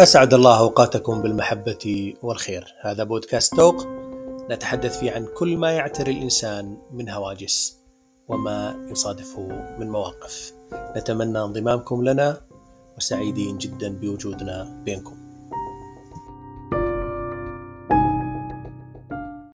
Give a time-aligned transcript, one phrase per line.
[0.00, 2.74] أسعد الله أوقاتكم بالمحبة والخير.
[2.80, 3.86] هذا بودكاست توق.
[4.50, 7.78] نتحدث فيه عن كل ما يعتري الإنسان من هواجس
[8.28, 9.48] وما يصادفه
[9.78, 10.52] من مواقف.
[10.96, 12.40] نتمنى انضمامكم لنا
[12.96, 15.27] وسعيدين جدا بوجودنا بينكم.